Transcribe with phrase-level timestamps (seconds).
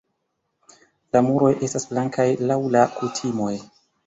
[1.15, 3.53] La muroj estas blankaj laŭ la kutimoj.